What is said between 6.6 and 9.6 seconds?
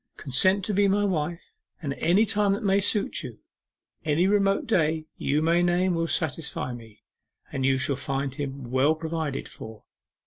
me and you shall find him well provided